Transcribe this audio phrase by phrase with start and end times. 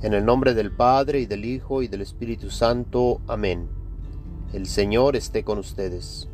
[0.00, 3.20] En el nombre del Padre y del Hijo y del Espíritu Santo.
[3.26, 3.68] Amén.
[4.52, 6.28] El Señor esté con ustedes.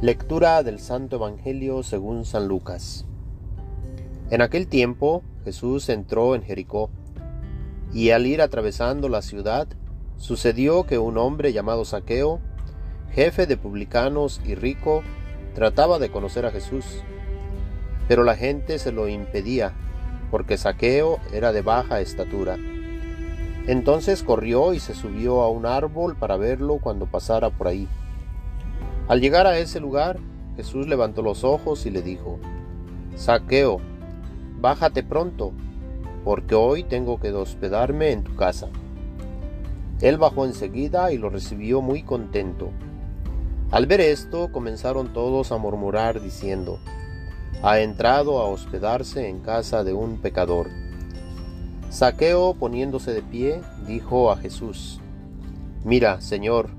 [0.00, 3.04] Lectura del Santo Evangelio según San Lucas.
[4.30, 6.88] En aquel tiempo Jesús entró en Jericó,
[7.92, 9.68] y al ir atravesando la ciudad,
[10.16, 12.40] sucedió que un hombre llamado Saqueo,
[13.10, 15.02] jefe de publicanos y rico,
[15.54, 16.86] trataba de conocer a Jesús,
[18.08, 19.74] pero la gente se lo impedía
[20.32, 22.56] porque Saqueo era de baja estatura.
[23.66, 27.86] Entonces corrió y se subió a un árbol para verlo cuando pasara por ahí.
[29.08, 30.18] Al llegar a ese lugar,
[30.56, 32.38] Jesús levantó los ojos y le dijo,
[33.14, 33.78] Saqueo,
[34.58, 35.52] bájate pronto,
[36.24, 38.68] porque hoy tengo que hospedarme en tu casa.
[40.00, 42.70] Él bajó enseguida y lo recibió muy contento.
[43.70, 46.78] Al ver esto, comenzaron todos a murmurar diciendo,
[47.62, 50.68] ha entrado a hospedarse en casa de un pecador.
[51.90, 55.00] Saqueo, poniéndose de pie, dijo a Jesús,
[55.84, 56.70] Mira, Señor,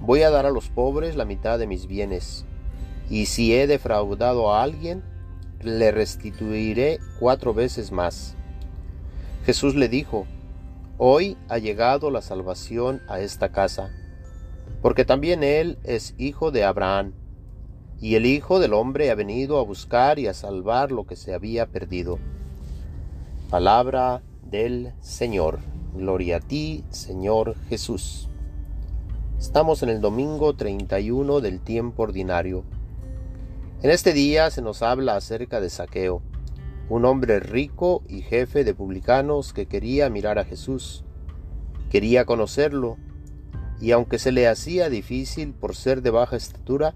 [0.00, 2.44] voy a dar a los pobres la mitad de mis bienes,
[3.10, 5.02] y si he defraudado a alguien,
[5.62, 8.36] le restituiré cuatro veces más.
[9.44, 10.26] Jesús le dijo,
[10.98, 13.90] Hoy ha llegado la salvación a esta casa,
[14.80, 17.12] porque también él es hijo de Abraham
[18.00, 21.32] y el Hijo del Hombre ha venido a buscar y a salvar lo que se
[21.32, 22.18] había perdido.
[23.48, 25.60] Palabra del Señor.
[25.94, 28.28] Gloria a ti, Señor Jesús.
[29.38, 32.64] Estamos en el domingo 31 del tiempo ordinario.
[33.82, 36.22] En este día se nos habla acerca de Saqueo,
[36.88, 41.04] un hombre rico y jefe de publicanos que quería mirar a Jesús,
[41.90, 42.96] quería conocerlo,
[43.80, 46.94] y aunque se le hacía difícil por ser de baja estatura,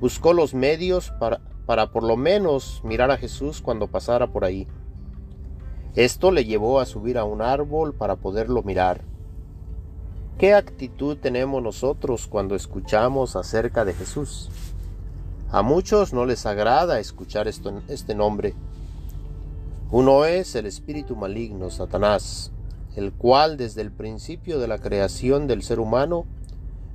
[0.00, 4.66] buscó los medios para, para por lo menos mirar a Jesús cuando pasara por ahí.
[5.94, 9.02] Esto le llevó a subir a un árbol para poderlo mirar.
[10.38, 14.50] ¿Qué actitud tenemos nosotros cuando escuchamos acerca de Jesús?
[15.50, 18.54] A muchos no les agrada escuchar este nombre.
[19.90, 22.52] Uno es el espíritu maligno, Satanás,
[22.94, 26.26] el cual desde el principio de la creación del ser humano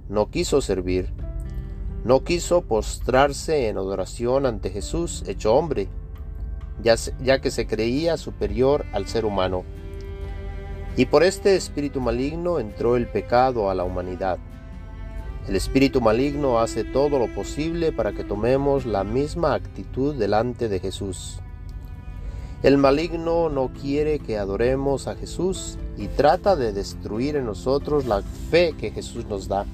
[0.08, 1.12] no quiso servir,
[2.04, 5.88] no quiso postrarse en adoración ante Jesús hecho hombre,
[6.82, 9.64] ya, que se creía superior al ser humano.
[10.98, 14.38] Y por este espíritu maligno entró el pecado a la humanidad.
[15.48, 20.80] El espíritu maligno hace todo lo posible para que tomemos la misma actitud delante de
[20.80, 21.40] Jesús.
[22.64, 28.22] El maligno no quiere que adoremos a Jesús y trata de destruir en nosotros la
[28.22, 29.66] fe que Jesús nos da.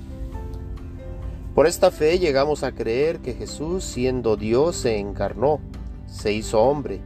[1.59, 5.59] Por esta fe llegamos a creer que Jesús, siendo Dios, se encarnó,
[6.07, 7.01] se hizo hombre,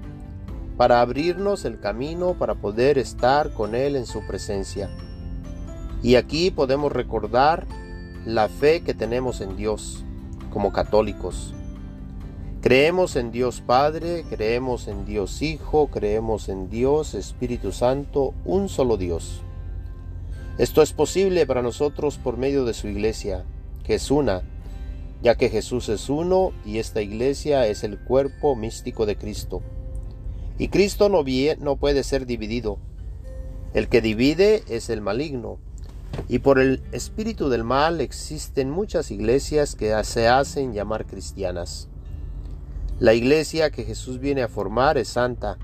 [0.78, 4.92] para abrirnos el camino para poder estar con Él en su presencia.
[6.04, 7.66] Y aquí podemos recordar
[8.28, 10.06] la fe que tenemos en Dios
[10.52, 11.56] como católicos.
[12.62, 18.98] Creemos en Dios Padre, creemos en Dios Hijo, creemos en Dios Espíritu Santo, un solo
[18.98, 19.42] Dios.
[20.60, 23.46] Esto es posible para nosotros por medio de su iglesia,
[23.84, 24.44] que es una,
[25.22, 29.62] ya que Jesús es uno y esta iglesia es el cuerpo místico de Cristo.
[30.58, 31.24] Y Cristo no,
[31.60, 32.78] no puede ser dividido.
[33.74, 35.58] El que divide es el maligno.
[36.28, 41.90] Y por el espíritu del mal existen muchas iglesias que se hacen llamar cristianas.
[43.00, 45.58] La iglesia que Jesús viene a formar es santa,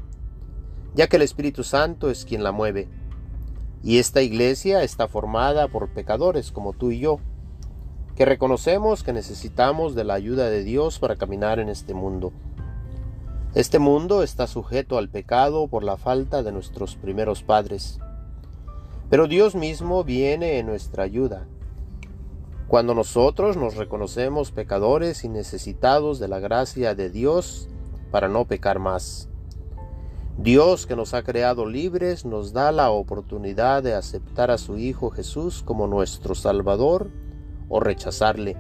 [0.96, 2.88] ya que el Espíritu Santo es quien la mueve.
[3.84, 7.20] Y esta iglesia está formada por pecadores como tú y yo,
[8.20, 12.34] que reconocemos que necesitamos de la ayuda de Dios para caminar en este mundo.
[13.56, 17.98] Este mundo está sujeto al pecado por la falta de nuestros primeros padres.
[19.10, 21.48] Pero Dios mismo viene en nuestra ayuda.
[22.68, 27.70] Cuando nosotros nos reconocemos pecadores y necesitados de la gracia de Dios
[28.12, 29.30] para no pecar más.
[30.38, 35.10] Dios que nos ha creado libres nos da la oportunidad de aceptar a su Hijo
[35.10, 37.10] Jesús como nuestro Salvador
[37.70, 38.58] o rechazarle.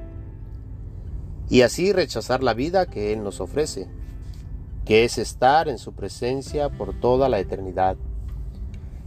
[1.49, 3.87] Y así rechazar la vida que Él nos ofrece,
[4.85, 7.97] que es estar en su presencia por toda la eternidad.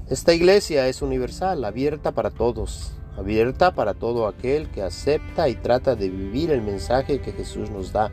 [0.09, 5.95] Esta iglesia es universal, abierta para todos, abierta para todo aquel que acepta y trata
[5.95, 8.11] de vivir el mensaje que Jesús nos da.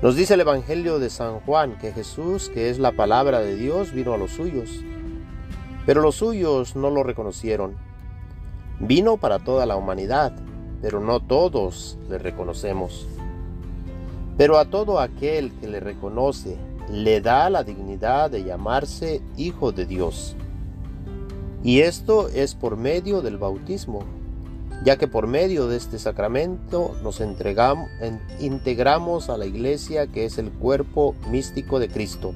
[0.00, 3.92] Nos dice el Evangelio de San Juan que Jesús, que es la palabra de Dios,
[3.92, 4.70] vino a los suyos,
[5.86, 7.76] pero los suyos no lo reconocieron.
[8.80, 10.32] Vino para toda la humanidad,
[10.82, 13.06] pero no todos le reconocemos.
[14.36, 16.56] Pero a todo aquel que le reconoce
[16.90, 20.36] le da la dignidad de llamarse Hijo de Dios.
[21.62, 24.04] Y esto es por medio del bautismo,
[24.84, 27.88] ya que por medio de este sacramento nos entregamos,
[28.38, 32.34] integramos a la iglesia que es el cuerpo místico de Cristo.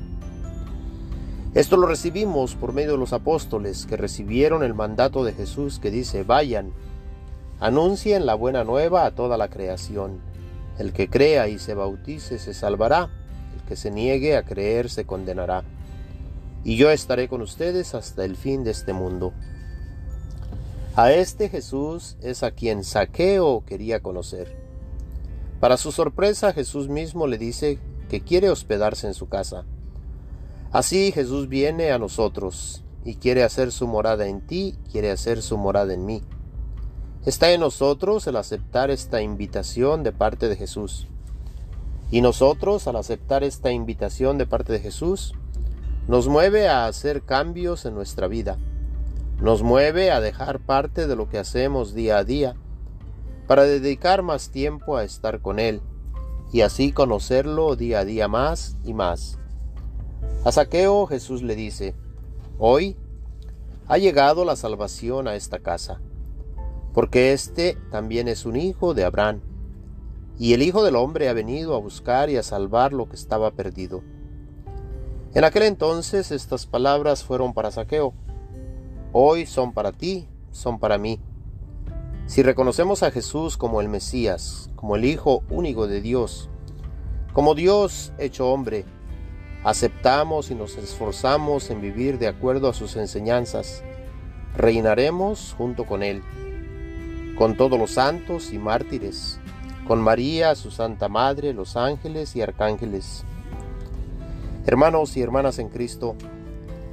[1.59, 5.91] Esto lo recibimos por medio de los apóstoles que recibieron el mandato de Jesús que
[5.91, 6.73] dice, vayan,
[7.59, 10.21] anuncien la buena nueva a toda la creación.
[10.79, 13.11] El que crea y se bautice se salvará,
[13.57, 15.65] el que se niegue a creer se condenará.
[16.63, 19.33] Y yo estaré con ustedes hasta el fin de este mundo.
[20.95, 24.57] A este Jesús es a quien Saqueo quería conocer.
[25.59, 29.65] Para su sorpresa Jesús mismo le dice que quiere hospedarse en su casa.
[30.71, 35.57] Así Jesús viene a nosotros y quiere hacer su morada en ti, quiere hacer su
[35.57, 36.23] morada en mí.
[37.25, 41.09] Está en nosotros el aceptar esta invitación de parte de Jesús.
[42.11, 45.35] Y nosotros, al aceptar esta invitación de parte de Jesús,
[46.07, 48.59] nos mueve a hacer cambios en nuestra vida.
[49.41, 52.57] Nos mueve a dejar parte de lo que hacemos día a día
[53.47, 55.81] para dedicar más tiempo a estar con Él
[56.53, 59.39] y así conocerlo día a día más y más.
[60.45, 61.95] A Saqueo Jesús le dice,
[62.59, 62.97] Hoy
[63.89, 66.01] ha llegado la salvación a esta casa,
[66.95, 69.41] porque éste también es un hijo de Abraham,
[70.39, 73.51] y el Hijo del Hombre ha venido a buscar y a salvar lo que estaba
[73.51, 74.03] perdido.
[75.35, 78.15] En aquel entonces estas palabras fueron para Saqueo,
[79.13, 81.21] hoy son para ti, son para mí.
[82.27, 86.49] Si reconocemos a Jesús como el Mesías, como el Hijo único de Dios,
[87.33, 88.85] como Dios hecho hombre,
[89.69, 93.83] aceptamos y nos esforzamos en vivir de acuerdo a sus enseñanzas,
[94.57, 96.23] reinaremos junto con Él,
[97.37, 99.39] con todos los santos y mártires,
[99.87, 103.25] con María, su Santa Madre, los ángeles y arcángeles.
[104.65, 106.17] Hermanos y hermanas en Cristo,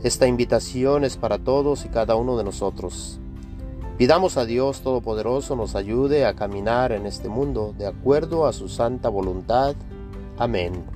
[0.04, 3.22] esta invitación es para todos y cada uno de nosotros.
[3.98, 8.68] Pidamos a Dios Todopoderoso nos ayude a caminar en este mundo de acuerdo a su
[8.68, 9.75] santa voluntad.
[10.38, 10.95] Amén.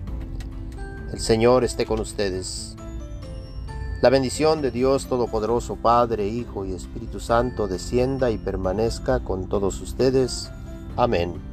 [1.12, 2.76] El Señor esté con ustedes.
[4.02, 9.82] La bendición de Dios Todopoderoso, Padre, Hijo y Espíritu Santo, descienda y permanezca con todos
[9.82, 10.52] ustedes.
[10.96, 11.49] Amén.